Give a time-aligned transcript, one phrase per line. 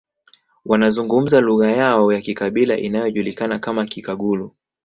[0.65, 4.55] Wanazungumza lugha yao ya kikabila inayojulikana kama Kikagulu